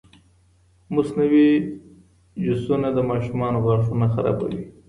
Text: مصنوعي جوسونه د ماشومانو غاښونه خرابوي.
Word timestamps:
مصنوعي 0.93 1.49
جوسونه 2.43 2.87
د 2.93 2.99
ماشومانو 3.09 3.57
غاښونه 3.65 4.05
خرابوي. 4.13 4.61